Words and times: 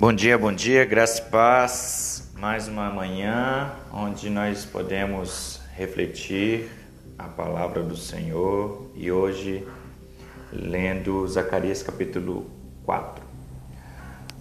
Bom 0.00 0.12
dia, 0.12 0.38
bom 0.38 0.52
dia, 0.52 0.84
graça 0.84 1.20
e 1.20 1.28
paz. 1.28 2.30
Mais 2.38 2.68
uma 2.68 2.88
manhã 2.88 3.72
onde 3.92 4.30
nós 4.30 4.64
podemos 4.64 5.60
refletir 5.74 6.70
a 7.18 7.24
palavra 7.24 7.82
do 7.82 7.96
Senhor 7.96 8.92
e 8.94 9.10
hoje 9.10 9.66
lendo 10.52 11.26
Zacarias 11.26 11.82
capítulo 11.82 12.48
4. 12.84 13.24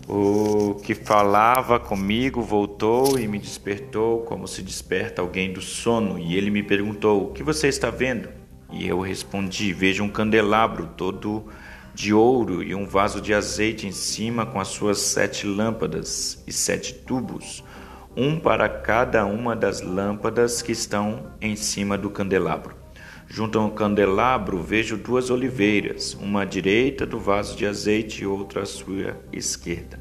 O 0.08 0.76
que 0.76 0.94
falava 0.94 1.80
comigo 1.80 2.40
voltou 2.40 3.18
e 3.18 3.28
me 3.28 3.40
despertou 3.40 4.22
como 4.26 4.48
se 4.48 4.62
desperta 4.62 5.24
alguém 5.24 5.52
do 5.52 5.60
sono, 5.60 6.20
e 6.20 6.36
ele 6.36 6.52
me 6.52 6.62
perguntou: 6.62 7.32
O 7.32 7.34
que 7.34 7.42
você 7.42 7.68
está 7.68 7.90
vendo? 7.90 8.30
E 8.72 8.88
eu 8.88 9.02
respondi: 9.02 9.74
Vejo 9.74 10.04
um 10.04 10.10
candelabro 10.10 10.92
todo 10.96 11.48
de 11.98 12.14
ouro 12.14 12.62
e 12.62 12.76
um 12.76 12.86
vaso 12.86 13.20
de 13.20 13.34
azeite 13.34 13.88
em 13.88 13.92
cima 13.92 14.46
com 14.46 14.60
as 14.60 14.68
suas 14.68 15.00
sete 15.00 15.48
lâmpadas 15.48 16.44
e 16.46 16.54
sete 16.54 16.94
tubos, 16.94 17.64
um 18.16 18.40
para 18.40 18.70
cada 18.70 19.26
uma 19.26 19.56
das 19.56 19.82
lâmpadas 19.82 20.62
que 20.62 20.72
estão 20.72 21.32
em 21.42 21.56
cima 21.56 21.98
do 21.98 22.12
candelabro. 22.12 22.76
Junto 23.28 23.58
ao 23.58 23.72
candelabro 23.72 24.62
vejo 24.62 24.96
duas 24.96 25.32
oliveiras, 25.32 26.14
uma 26.14 26.44
à 26.44 26.46
direita 26.46 27.04
do 27.04 27.20
vaso 27.20 27.58
de 27.58 27.66
azeite 27.66 28.22
e 28.22 28.28
outra 28.28 28.62
à 28.62 28.66
sua 28.68 29.18
esquerda. 29.34 30.00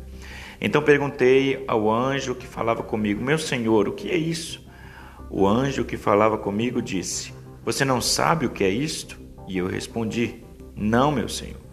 Então 0.60 0.82
perguntei 0.82 1.64
ao 1.66 1.90
anjo 1.90 2.34
que 2.34 2.46
falava 2.46 2.82
comigo: 2.82 3.24
Meu 3.24 3.38
senhor, 3.38 3.88
o 3.88 3.92
que 3.92 4.10
é 4.10 4.16
isso? 4.18 4.62
O 5.30 5.46
anjo 5.46 5.82
que 5.82 5.96
falava 5.96 6.36
comigo 6.36 6.82
disse: 6.82 7.32
Você 7.64 7.86
não 7.86 8.02
sabe 8.02 8.44
o 8.44 8.50
que 8.50 8.64
é 8.64 8.68
isto? 8.68 9.18
E 9.48 9.56
eu 9.56 9.66
respondi: 9.66 10.44
Não, 10.76 11.10
meu 11.10 11.26
senhor. 11.26 11.65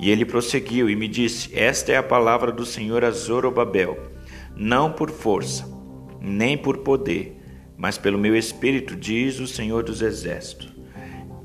E 0.00 0.10
ele 0.10 0.24
prosseguiu 0.24 0.88
e 0.88 0.96
me 0.96 1.08
disse: 1.08 1.56
Esta 1.56 1.92
é 1.92 1.96
a 1.96 2.02
palavra 2.02 2.52
do 2.52 2.64
Senhor 2.64 3.04
a 3.04 3.10
Zorobabel, 3.10 3.98
não 4.56 4.92
por 4.92 5.10
força, 5.10 5.68
nem 6.20 6.56
por 6.56 6.78
poder, 6.78 7.40
mas 7.76 7.98
pelo 7.98 8.18
meu 8.18 8.36
espírito, 8.36 8.94
diz 8.94 9.40
o 9.40 9.46
Senhor 9.46 9.82
dos 9.82 10.02
Exércitos. 10.02 10.72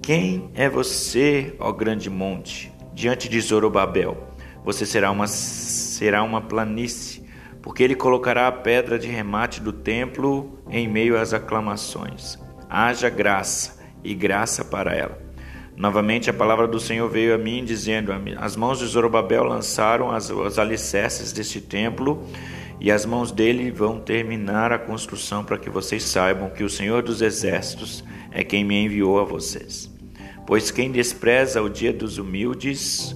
Quem 0.02 0.50
é 0.54 0.70
você, 0.70 1.56
ó 1.60 1.72
grande 1.72 2.10
monte, 2.10 2.72
diante 2.94 3.30
de 3.30 3.40
Zorobabel? 3.40 4.34
Você 4.66 4.86
será 4.86 5.10
uma, 5.12 5.28
será 5.28 6.24
uma 6.24 6.42
planície, 6.42 7.24
porque 7.62 7.84
ele 7.84 7.96
colocará 7.96 8.48
a 8.48 8.52
pedra 8.52 9.00
de 9.00 9.08
remate 9.08 9.62
do 9.62 9.72
templo 9.72 10.60
em 10.70 10.88
meio 10.88 11.18
às 11.18 11.34
aclamações. 11.34 12.38
Haja 12.70 13.10
graça 13.10 13.82
e 14.04 14.14
graça 14.14 14.66
para 14.66 14.94
ela. 14.94 15.18
Novamente 15.76 16.30
a 16.30 16.34
palavra 16.34 16.68
do 16.68 16.80
Senhor 16.80 17.10
veio 17.10 17.34
a 17.34 17.38
mim, 17.38 17.64
dizendo: 17.64 18.14
As 18.38 18.56
mãos 18.56 18.80
de 18.80 18.86
Zorobabel 18.86 19.44
lançaram 19.44 20.12
as, 20.12 20.30
os 20.30 20.60
alicerces 20.60 21.32
deste 21.32 21.60
templo, 21.60 22.24
e 22.80 22.92
as 22.92 23.06
mãos 23.06 23.32
dele 23.32 23.72
vão 23.72 24.00
terminar 24.00 24.72
a 24.72 24.78
construção, 24.78 25.44
para 25.44 25.58
que 25.58 25.70
vocês 25.70 26.04
saibam 26.04 26.50
que 26.50 26.64
o 26.64 26.70
Senhor 26.70 27.02
dos 27.02 27.22
Exércitos 27.22 28.04
é 28.32 28.44
quem 28.44 28.64
me 28.64 28.84
enviou 28.84 29.20
a 29.20 29.24
vocês. 29.24 29.92
Pois 30.46 30.70
quem 30.70 30.92
despreza 30.92 31.62
o 31.62 31.70
dia 31.70 31.94
dos 31.94 32.18
humildes 32.18 33.16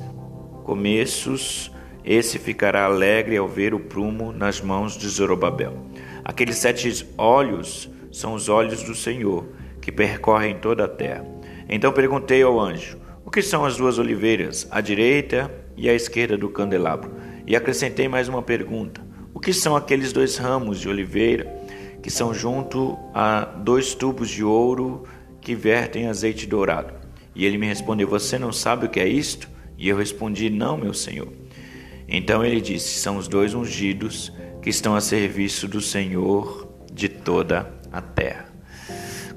começos, 0.64 1.72
esse 2.04 2.40
ficará 2.40 2.86
alegre 2.86 3.38
ao 3.38 3.48
ver 3.48 3.74
o 3.74 3.80
prumo 3.80 4.32
nas 4.32 4.62
mãos 4.62 4.98
de 4.98 5.08
Zorobabel. 5.08 5.86
Aqueles 6.24 6.58
sete 6.58 7.06
olhos 7.18 7.90
são 8.12 8.34
os 8.34 8.50
olhos 8.50 8.82
do 8.84 8.96
Senhor, 8.96 9.46
que 9.82 9.92
percorrem 9.92 10.56
toda 10.56 10.86
a 10.86 10.88
terra. 10.88 11.37
Então 11.70 11.92
perguntei 11.92 12.42
ao 12.42 12.60
anjo: 12.60 12.98
O 13.26 13.32
que 13.32 13.42
são 13.42 13.66
as 13.66 13.78
duas 13.78 14.00
oliveiras, 14.00 14.68
à 14.72 14.82
direita 14.82 15.52
e 15.76 15.90
à 15.90 15.94
esquerda 15.94 16.38
do 16.38 16.50
candelabro? 16.50 17.12
E 17.46 17.56
acrescentei 17.56 18.08
mais 18.08 18.28
uma 18.28 18.42
pergunta: 18.42 19.02
O 19.34 19.40
que 19.40 19.54
são 19.54 19.76
aqueles 19.76 20.14
dois 20.14 20.38
ramos 20.38 20.80
de 20.80 20.90
oliveira 20.90 21.46
que 22.02 22.10
são 22.10 22.34
junto 22.34 22.98
a 23.14 23.42
dois 23.42 23.94
tubos 23.94 24.30
de 24.30 24.44
ouro 24.44 25.04
que 25.42 25.56
vertem 25.56 26.08
azeite 26.08 26.48
dourado? 26.48 26.94
E 27.36 27.46
ele 27.46 27.58
me 27.58 27.68
respondeu: 27.68 28.08
Você 28.08 28.40
não 28.40 28.52
sabe 28.52 28.86
o 28.86 28.90
que 28.90 29.00
é 29.00 29.08
isto? 29.08 29.50
E 29.78 29.90
eu 29.90 29.98
respondi: 29.98 30.50
Não, 30.50 30.78
meu 30.78 30.94
senhor. 30.94 31.32
Então 32.08 32.44
ele 32.44 32.62
disse: 32.62 33.00
São 33.00 33.18
os 33.18 33.28
dois 33.28 33.54
ungidos 33.54 34.32
que 34.62 34.70
estão 34.70 34.96
a 34.96 35.02
serviço 35.02 35.68
do 35.68 35.82
Senhor 35.82 36.68
de 36.92 37.08
toda 37.08 37.72
a 37.92 38.02
terra. 38.02 38.47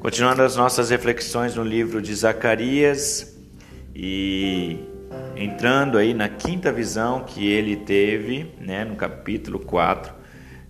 Continuando 0.00 0.40
as 0.40 0.56
nossas 0.56 0.88
reflexões 0.88 1.54
no 1.54 1.62
livro 1.62 2.00
de 2.00 2.14
Zacarias 2.14 3.38
e 3.94 4.78
entrando 5.36 5.98
aí 5.98 6.14
na 6.14 6.26
quinta 6.26 6.72
visão 6.72 7.22
que 7.22 7.46
ele 7.46 7.76
teve, 7.76 8.50
né, 8.58 8.82
no 8.82 8.96
capítulo 8.96 9.58
4, 9.58 10.14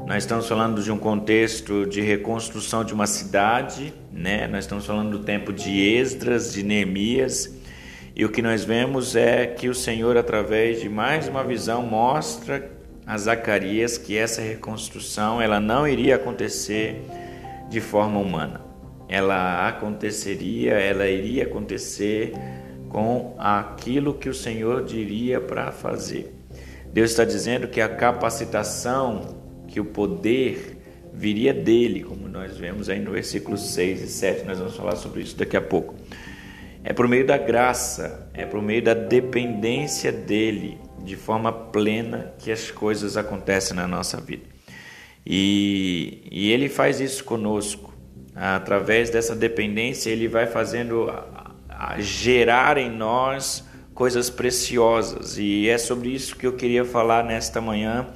nós 0.00 0.24
estamos 0.24 0.48
falando 0.48 0.82
de 0.82 0.90
um 0.90 0.98
contexto 0.98 1.86
de 1.86 2.00
reconstrução 2.00 2.84
de 2.84 2.92
uma 2.92 3.06
cidade, 3.06 3.94
né? 4.10 4.48
Nós 4.48 4.64
estamos 4.64 4.84
falando 4.84 5.16
do 5.16 5.24
tempo 5.24 5.52
de 5.52 5.78
Esdras, 5.80 6.52
de 6.52 6.64
Neemias, 6.64 7.56
e 8.16 8.24
o 8.24 8.30
que 8.30 8.42
nós 8.42 8.64
vemos 8.64 9.14
é 9.14 9.46
que 9.46 9.68
o 9.68 9.74
Senhor, 9.76 10.16
através 10.16 10.80
de 10.80 10.88
mais 10.88 11.28
uma 11.28 11.44
visão, 11.44 11.82
mostra 11.82 12.68
a 13.06 13.16
Zacarias 13.16 13.96
que 13.96 14.16
essa 14.16 14.42
reconstrução 14.42 15.40
ela 15.40 15.60
não 15.60 15.86
iria 15.86 16.16
acontecer 16.16 17.00
de 17.68 17.80
forma 17.80 18.18
humana 18.18 18.69
ela 19.10 19.66
aconteceria, 19.66 20.74
ela 20.74 21.08
iria 21.08 21.42
acontecer 21.42 22.32
com 22.88 23.34
aquilo 23.36 24.14
que 24.14 24.28
o 24.28 24.34
Senhor 24.34 24.84
diria 24.84 25.40
para 25.40 25.72
fazer. 25.72 26.32
Deus 26.92 27.10
está 27.10 27.24
dizendo 27.24 27.66
que 27.66 27.80
a 27.80 27.88
capacitação, 27.88 29.36
que 29.66 29.80
o 29.80 29.84
poder 29.84 30.76
viria 31.12 31.52
dele, 31.52 32.04
como 32.04 32.28
nós 32.28 32.56
vemos 32.56 32.88
aí 32.88 33.00
no 33.00 33.10
versículo 33.10 33.58
6 33.58 34.00
e 34.00 34.06
7, 34.06 34.44
nós 34.46 34.60
vamos 34.60 34.76
falar 34.76 34.94
sobre 34.94 35.22
isso 35.22 35.36
daqui 35.36 35.56
a 35.56 35.60
pouco. 35.60 35.96
É 36.84 36.92
por 36.92 37.08
meio 37.08 37.26
da 37.26 37.36
graça, 37.36 38.30
é 38.32 38.46
por 38.46 38.62
meio 38.62 38.80
da 38.80 38.94
dependência 38.94 40.12
dele, 40.12 40.78
de 41.02 41.16
forma 41.16 41.52
plena, 41.52 42.32
que 42.38 42.52
as 42.52 42.70
coisas 42.70 43.16
acontecem 43.16 43.74
na 43.74 43.88
nossa 43.88 44.20
vida. 44.20 44.44
E, 45.26 46.28
e 46.30 46.52
ele 46.52 46.68
faz 46.68 47.00
isso 47.00 47.24
conosco 47.24 47.89
através 48.40 49.10
dessa 49.10 49.36
dependência, 49.36 50.08
ele 50.08 50.26
vai 50.26 50.46
fazendo 50.46 51.12
gerar 51.98 52.78
em 52.78 52.90
nós 52.90 53.68
coisas 53.94 54.30
preciosas. 54.30 55.36
E 55.36 55.68
é 55.68 55.76
sobre 55.76 56.08
isso 56.08 56.34
que 56.36 56.46
eu 56.46 56.54
queria 56.54 56.84
falar 56.84 57.22
nesta 57.22 57.60
manhã, 57.60 58.06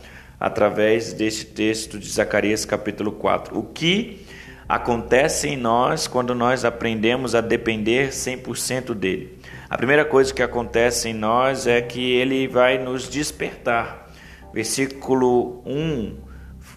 através 0.41 1.13
deste 1.13 1.45
texto 1.45 1.99
de 1.99 2.09
Zacarias, 2.11 2.65
capítulo 2.65 3.13
4. 3.13 3.59
O 3.59 3.65
que 3.65 4.25
acontece 4.67 5.49
em 5.49 5.59
nós 5.59 6.07
quando 6.07 6.35
nós 6.35 6.65
aprendemos 6.65 7.35
a 7.35 7.43
depender 7.43 8.09
100% 8.09 8.95
dele? 8.95 9.39
A 9.69 9.77
primeira 9.77 10.07
coisa 10.07 10.33
que 10.33 10.43
acontece 10.43 11.11
em 11.11 11.15
nós 11.15 11.67
é 11.67 11.83
que 11.83 12.13
ele 12.13 12.49
vai 12.49 12.79
nos 12.79 13.11
despertar. 13.11 14.11
Versículo 14.55 15.63
1 15.67 16.17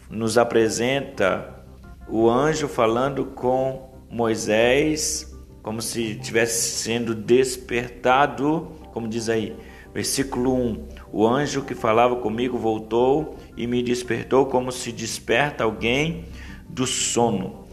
nos 0.09 0.37
apresenta 0.37 1.56
o 2.09 2.29
anjo 2.29 2.67
falando 2.67 3.25
com 3.25 3.89
Moisés, 4.09 5.35
como 5.61 5.81
se 5.81 6.11
estivesse 6.11 6.77
sendo 6.77 7.13
despertado, 7.13 8.71
como 8.93 9.07
diz 9.07 9.27
aí, 9.27 9.55
versículo 9.93 10.53
1: 10.53 10.87
O 11.11 11.27
anjo 11.27 11.63
que 11.63 11.75
falava 11.75 12.15
comigo 12.15 12.57
voltou 12.57 13.35
e 13.57 13.67
me 13.67 13.83
despertou, 13.83 14.45
como 14.45 14.71
se 14.71 14.91
desperta 14.91 15.63
alguém 15.63 16.25
do 16.69 16.87
sono. 16.87 17.65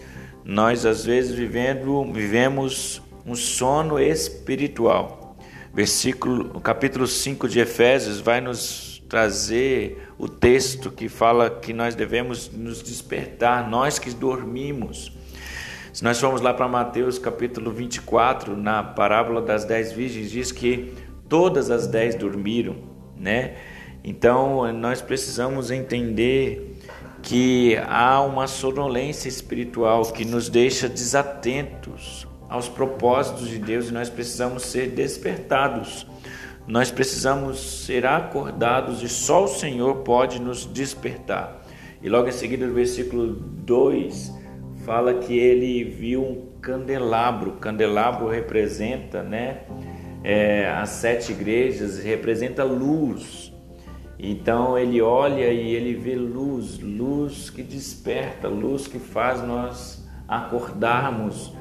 Nós, 0.44 0.84
às 0.84 1.05
vezes, 1.05 1.34
vivendo, 1.34 2.05
vivemos 2.12 3.00
um 3.25 3.34
sono 3.34 3.99
espiritual. 3.99 5.37
Versículo, 5.73 6.61
capítulo 6.61 7.06
5 7.06 7.49
de 7.49 7.61
Efésios 7.61 8.20
vai 8.20 8.41
nos 8.41 8.94
trazer 9.14 10.08
o 10.19 10.26
texto 10.26 10.90
que 10.90 11.08
fala 11.08 11.49
que 11.49 11.72
nós 11.72 11.94
devemos 11.94 12.50
nos 12.50 12.82
despertar, 12.82 13.70
nós 13.70 13.96
que 13.96 14.11
dormimos. 14.11 15.12
Se 15.93 16.02
nós 16.02 16.19
formos 16.19 16.40
lá 16.40 16.52
para 16.52 16.66
Mateus 16.66 17.16
capítulo 17.16 17.70
24, 17.70 18.56
na 18.56 18.82
parábola 18.82 19.40
das 19.40 19.64
dez 19.64 19.93
virgens, 19.93 20.32
diz 20.32 20.50
que 20.50 20.94
todas 21.28 21.70
as 21.70 21.87
dez 21.87 22.16
dormiram, 22.16 22.75
né? 23.16 23.55
Então 24.02 24.72
nós 24.72 25.00
precisamos 25.00 25.70
entender 25.70 26.76
que 27.22 27.76
há 27.87 28.20
uma 28.20 28.49
sonolência 28.49 29.28
espiritual 29.28 30.02
que 30.06 30.25
nos 30.25 30.49
deixa 30.49 30.88
desatentos 30.88 32.26
aos 32.49 32.69
propósitos 32.69 33.49
de 33.49 33.61
Deus 33.61 33.90
e 33.90 33.93
nós 33.93 34.11
precisamos 34.11 34.64
ser 34.64 34.88
despertados. 34.88 36.05
Nós 36.66 36.90
precisamos 36.90 37.84
ser 37.84 38.06
acordados 38.06 39.02
e 39.02 39.08
só 39.08 39.44
o 39.44 39.49
Senhor 39.49 39.96
pode 39.96 40.40
nos 40.40 40.64
despertar. 40.64 41.62
E 42.02 42.08
logo 42.08 42.28
em 42.28 42.32
seguida, 42.32 42.66
no 42.66 42.72
versículo 42.72 43.34
2, 43.34 44.32
fala 44.84 45.14
que 45.14 45.37
ele 45.37 45.84
viu 45.84 46.22
um 46.22 46.61
candelabro. 46.61 47.50
O 47.50 47.56
candelabro 47.56 48.28
representa 48.28 49.22
né, 49.22 49.64
é, 50.22 50.69
as 50.70 50.88
sete 50.90 51.32
igrejas, 51.32 51.99
representa 52.02 52.64
luz. 52.64 53.52
Então 54.19 54.78
ele 54.78 55.02
olha 55.02 55.52
e 55.52 55.75
ele 55.75 55.94
vê 55.94 56.14
luz, 56.14 56.78
luz 56.78 57.50
que 57.50 57.62
desperta, 57.62 58.49
luz 58.49 58.87
que 58.87 58.99
faz 58.99 59.43
nós 59.43 60.02
acordarmos 60.26 61.52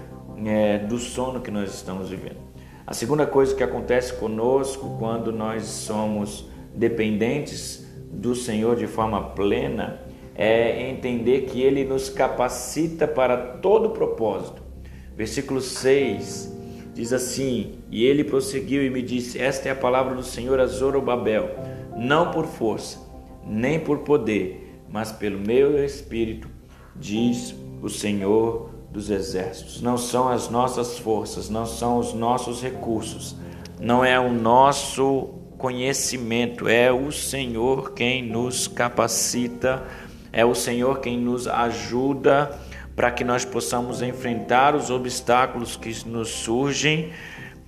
é, 0.45 0.77
do 0.79 0.97
sono 0.97 1.41
que 1.41 1.51
nós 1.51 1.73
estamos 1.73 2.09
vivendo. 2.09 2.41
A 2.85 2.94
segunda 2.94 3.25
coisa 3.25 3.56
que 3.56 3.63
acontece 3.63 4.13
conosco 4.13 4.97
quando 5.00 5.31
nós 5.31 5.63
somos 5.63 6.45
dependentes 6.75 7.88
do 8.12 8.35
Senhor 8.35 8.75
de 8.75 8.88
forma 8.88 9.30
plena 9.30 10.01
é 10.35 10.89
entender 10.89 11.41
que 11.41 11.62
Ele 11.62 11.85
nos 11.85 12.09
capacita 12.09 13.07
para 13.07 13.38
todo 13.38 13.91
propósito. 13.91 14.62
Versículo 15.15 15.62
6 15.62 16.51
diz 16.94 17.13
assim: 17.13 17.75
E 17.89 18.03
ele 18.06 18.24
prosseguiu 18.24 18.83
e 18.83 18.89
me 18.89 19.01
disse: 19.01 19.39
Esta 19.39 19.69
é 19.69 19.71
a 19.71 19.75
palavra 19.75 20.15
do 20.15 20.24
Senhor 20.24 20.59
a 20.59 20.65
Zorobabel, 20.65 21.51
não 21.95 22.31
por 22.31 22.45
força, 22.45 23.00
nem 23.45 23.79
por 23.79 24.00
poder, 24.00 24.77
mas 24.89 25.12
pelo 25.12 25.39
meu 25.39 25.83
espírito, 25.83 26.50
diz 26.95 27.56
o 27.81 27.89
Senhor 27.89 28.73
dos 28.94 29.10
exércitos. 29.10 29.81
Não 29.81 29.98
são 29.98 30.30
as 30.30 30.50
nossas 30.50 31.00
forças, 31.00 31.50
não 31.50 31.66
são 31.66 31.98
os 31.98 32.13
nossos 32.13 32.62
recursos, 32.62 33.36
não 33.80 34.06
é 34.06 34.19
o 34.19 34.31
nosso 34.31 35.30
conhecimento, 35.57 36.69
é 36.69 36.92
o 36.92 37.12
Senhor 37.12 37.94
quem 37.94 38.22
nos 38.22 38.68
capacita, 38.68 39.84
é 40.31 40.45
o 40.45 40.54
Senhor 40.54 41.00
quem 41.00 41.18
nos 41.18 41.48
ajuda 41.48 42.57
para 42.95 43.10
que 43.10 43.24
nós 43.24 43.44
possamos 43.44 44.04
enfrentar 44.04 44.75
os 44.75 44.92
obstáculos 44.92 45.75
que 45.75 46.07
nos 46.07 46.30
surgem, 46.30 47.12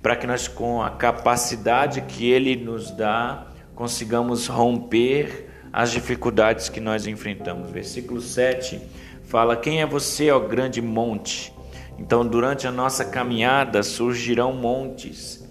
para 0.00 0.14
que 0.14 0.26
nós, 0.26 0.46
com 0.46 0.80
a 0.80 0.90
capacidade 0.90 2.00
que 2.02 2.30
Ele 2.30 2.54
nos 2.54 2.92
dá, 2.92 3.48
consigamos 3.74 4.46
romper 4.46 5.48
as 5.72 5.90
dificuldades 5.90 6.68
que 6.68 6.80
nós 6.80 7.08
enfrentamos. 7.08 7.70
Versículo 7.70 8.20
7 8.20 8.80
fala: 9.26 9.56
Quem 9.56 9.80
é 9.80 9.86
você, 9.86 10.30
ó 10.30 10.38
grande 10.38 10.80
monte? 10.80 11.52
Então, 11.98 12.26
durante 12.26 12.66
a 12.66 12.72
nossa 12.72 13.04
caminhada 13.04 13.82
surgirão 13.82 14.52
montes, 14.52 15.46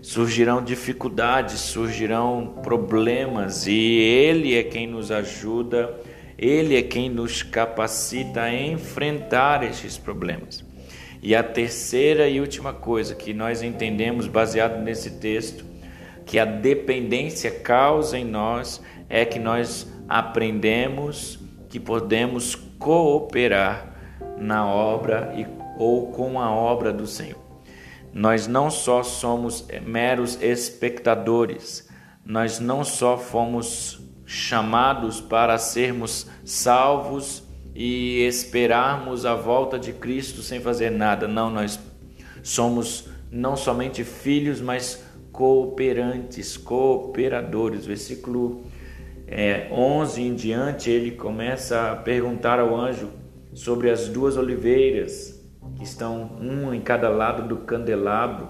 surgirão 0.00 0.62
dificuldades, 0.62 1.60
surgirão 1.60 2.60
problemas, 2.62 3.66
e 3.66 3.72
Ele 3.72 4.56
é 4.56 4.62
quem 4.62 4.86
nos 4.86 5.10
ajuda, 5.10 5.94
Ele 6.38 6.76
é 6.76 6.82
quem 6.82 7.10
nos 7.10 7.42
capacita 7.42 8.42
a 8.42 8.54
enfrentar 8.54 9.64
estes 9.64 9.98
problemas. 9.98 10.64
E 11.20 11.34
a 11.34 11.42
terceira 11.42 12.28
e 12.28 12.40
última 12.40 12.72
coisa 12.72 13.14
que 13.14 13.34
nós 13.34 13.60
entendemos 13.60 14.28
baseado 14.28 14.80
nesse 14.80 15.18
texto, 15.18 15.64
que 16.24 16.38
a 16.38 16.44
dependência 16.44 17.50
causa 17.50 18.16
em 18.16 18.24
nós, 18.24 18.80
é 19.08 19.24
que 19.24 19.38
nós 19.40 19.86
aprendemos 20.08 21.40
que 21.68 21.80
podemos 21.80 22.54
cooperar 22.78 23.94
na 24.38 24.66
obra 24.66 25.32
e, 25.36 25.46
ou 25.78 26.12
com 26.12 26.40
a 26.40 26.50
obra 26.50 26.92
do 26.92 27.06
Senhor. 27.06 27.38
Nós 28.12 28.46
não 28.46 28.70
só 28.70 29.02
somos 29.02 29.66
meros 29.84 30.40
espectadores, 30.42 31.88
nós 32.24 32.58
não 32.58 32.84
só 32.84 33.16
fomos 33.16 34.00
chamados 34.24 35.20
para 35.20 35.56
sermos 35.58 36.26
salvos 36.44 37.42
e 37.74 38.26
esperarmos 38.26 39.24
a 39.24 39.34
volta 39.34 39.78
de 39.78 39.92
Cristo 39.92 40.42
sem 40.42 40.60
fazer 40.60 40.90
nada. 40.90 41.28
Não, 41.28 41.48
nós 41.48 41.78
somos 42.42 43.08
não 43.30 43.56
somente 43.56 44.04
filhos, 44.04 44.60
mas 44.60 45.04
cooperantes, 45.32 46.56
cooperadores. 46.56 47.86
Versículo 47.86 48.64
é, 49.30 49.68
11 49.70 50.22
em 50.22 50.34
diante, 50.34 50.90
ele 50.90 51.10
começa 51.10 51.92
a 51.92 51.96
perguntar 51.96 52.58
ao 52.58 52.74
anjo 52.74 53.10
sobre 53.52 53.90
as 53.90 54.08
duas 54.08 54.36
oliveiras 54.36 55.38
que 55.76 55.84
estão 55.84 56.36
um 56.40 56.72
em 56.72 56.80
cada 56.80 57.08
lado 57.10 57.46
do 57.46 57.58
candelabro, 57.58 58.48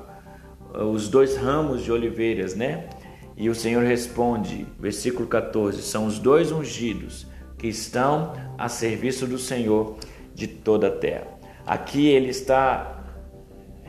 os 0.72 1.08
dois 1.08 1.36
ramos 1.36 1.82
de 1.82 1.90
oliveiras, 1.90 2.54
né? 2.54 2.88
E 3.36 3.48
o 3.48 3.54
Senhor 3.54 3.84
responde, 3.84 4.66
versículo 4.78 5.26
14: 5.26 5.82
são 5.82 6.06
os 6.06 6.18
dois 6.18 6.52
ungidos 6.52 7.26
que 7.56 7.66
estão 7.66 8.32
a 8.56 8.68
serviço 8.68 9.26
do 9.26 9.38
Senhor 9.38 9.96
de 10.34 10.46
toda 10.46 10.88
a 10.88 10.90
terra. 10.90 11.26
Aqui 11.66 12.06
ele 12.06 12.28
está 12.28 13.04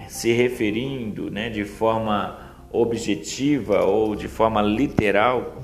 se 0.07 0.31
referindo, 0.31 1.29
né, 1.29 1.49
de 1.49 1.63
forma 1.65 2.37
objetiva 2.71 3.83
ou 3.83 4.15
de 4.15 4.27
forma 4.27 4.61
literal 4.61 5.61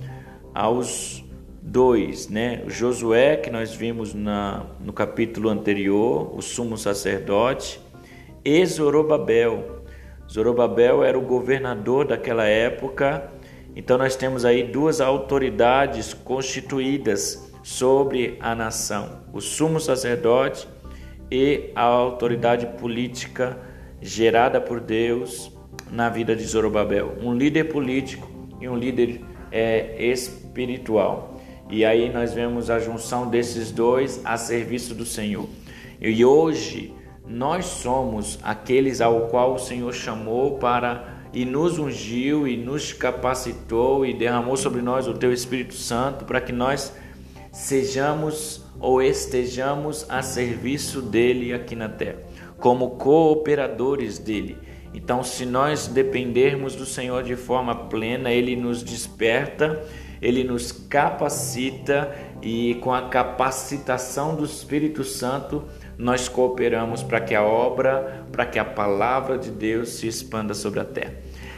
aos 0.56 1.22
dois, 1.62 2.30
né? 2.30 2.64
Josué, 2.68 3.36
que 3.36 3.52
nós 3.52 3.76
vimos 3.76 4.14
na, 4.14 4.66
no 4.80 4.94
capítulo 4.94 5.50
anterior, 5.50 6.34
o 6.34 6.42
sumo 6.42 6.78
sacerdote, 6.78 7.82
e 8.44 8.66
Zorobabel. 8.66 9.84
Zorobabel 10.32 11.04
era 11.04 11.20
o 11.20 11.22
governador 11.22 12.08
daquela 12.08 12.46
época, 12.46 13.30
então 13.76 13.98
nós 13.98 14.16
temos 14.16 14.46
aí 14.46 14.64
duas 14.64 15.02
autoridades 15.02 16.14
constituídas 16.14 17.52
sobre 17.62 18.38
a 18.40 18.56
nação: 18.56 19.24
o 19.34 19.42
sumo 19.42 19.80
sacerdote 19.80 20.68
e 21.30 21.72
a 21.76 21.82
autoridade 21.82 22.66
política 22.80 23.58
gerada 24.02 24.62
por 24.62 24.80
Deus 24.80 25.52
na 25.92 26.08
vida 26.08 26.34
de 26.34 26.44
Zorobabel. 26.46 27.18
Um 27.22 27.34
líder 27.34 27.66
político 27.66 28.30
e 28.62 28.70
um 28.70 28.78
líder 28.78 29.22
é, 29.52 29.96
espiritual. 30.56 31.42
E 31.70 31.84
aí 31.84 32.12
nós 32.12 32.34
vemos 32.34 32.70
a 32.70 32.80
junção 32.80 33.28
desses 33.28 33.72
dois 33.72 34.22
a 34.24 34.38
serviço 34.38 34.96
do 34.96 35.06
Senhor. 35.06 35.50
E 36.00 36.24
hoje 36.24 36.94
nós 37.28 37.66
somos 37.66 38.40
aqueles 38.42 39.02
ao 39.02 39.28
qual 39.28 39.56
o 39.56 39.60
Senhor 39.60 39.94
chamou 39.94 40.58
para 40.58 41.14
e 41.34 41.44
nos 41.44 41.78
ungiu 41.78 42.48
e 42.48 42.56
nos 42.56 42.94
capacitou 42.94 44.06
e 44.06 44.14
derramou 44.14 44.56
sobre 44.56 44.82
nós 44.82 45.08
o 45.08 45.14
teu 45.14 45.34
Espírito 45.34 45.74
Santo 45.74 46.24
para 46.24 46.40
que 46.40 46.54
nós 46.54 46.94
sejamos 47.52 48.64
ou 48.80 49.02
estejamos 49.02 50.06
a 50.10 50.22
serviço 50.22 51.02
dele 51.02 51.54
aqui 51.54 51.76
na 51.76 51.90
terra, 51.90 52.20
como 52.58 52.92
cooperadores 52.92 54.20
dele 54.20 54.58
então, 54.96 55.22
se 55.24 55.46
nós 55.46 55.88
dependermos 55.88 56.74
do 56.74 56.86
Senhor 56.86 57.22
de 57.22 57.36
forma 57.36 57.76
plena, 57.76 58.32
Ele 58.32 58.56
nos 58.56 58.82
desperta, 58.82 59.84
Ele 60.22 60.44
nos 60.44 60.72
capacita 60.72 62.16
e 62.42 62.76
com 62.76 62.94
a 62.94 63.10
capacitação 63.10 64.36
do 64.36 64.46
Espírito 64.46 65.04
Santo, 65.04 65.64
nós 65.98 66.28
cooperamos 66.28 67.04
para 67.04 67.22
que 67.22 67.34
a 67.34 67.44
obra, 67.44 68.26
para 68.32 68.46
que 68.46 68.60
a 68.60 68.66
palavra 68.66 69.38
de 69.38 69.52
Deus 69.52 69.90
se 69.90 70.08
expanda 70.08 70.54
sobre 70.54 70.80
a 70.80 70.86
terra. 70.86 71.14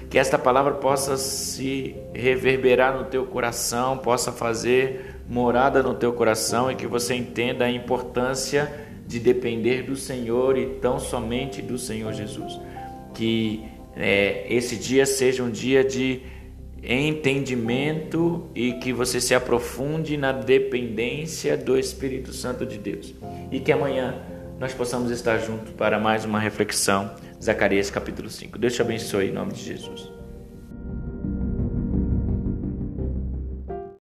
Que 0.10 0.18
esta 0.18 0.38
palavra 0.38 0.74
possa 0.74 1.18
se 1.18 1.96
reverberar 2.14 2.98
no 2.98 3.06
teu 3.06 3.26
coração, 3.26 3.98
possa 3.98 4.32
fazer 4.32 5.16
morada 5.28 5.84
no 5.84 5.94
teu 5.94 6.14
coração 6.14 6.72
e 6.72 6.76
que 6.76 6.88
você 6.88 7.14
entenda 7.14 7.66
a 7.66 7.72
importância 7.72 8.86
de 9.06 9.20
depender 9.20 9.84
do 9.84 9.96
Senhor 9.96 10.58
e 10.58 10.66
tão 10.82 11.00
somente 11.00 11.62
do 11.62 11.78
Senhor 11.78 12.14
Jesus 12.14 12.58
que 13.18 13.64
é, 13.96 14.46
esse 14.48 14.76
dia 14.76 15.04
seja 15.04 15.42
um 15.42 15.50
dia 15.50 15.84
de 15.84 16.22
entendimento 16.88 18.48
e 18.56 18.74
que 18.74 18.94
você 18.94 19.20
se 19.20 19.36
aprofunde 19.36 20.16
na 20.16 20.32
dependência 20.32 21.58
do 21.58 21.78
Espírito 21.78 22.32
Santo 22.32 22.66
de 22.66 22.78
Deus. 22.78 23.14
E 23.52 23.60
que 23.60 23.74
amanhã 23.74 24.16
nós 24.58 24.74
possamos 24.74 25.12
estar 25.12 25.38
juntos 25.38 25.74
para 25.74 26.00
mais 26.00 26.24
uma 26.24 26.40
reflexão. 26.40 27.12
Zacarias 27.44 27.92
capítulo 27.92 28.30
5. 28.30 28.58
Deus 28.58 28.74
te 28.74 28.82
abençoe 28.82 29.28
em 29.28 29.34
nome 29.34 29.54
de 29.54 29.64
Jesus. 29.64 30.17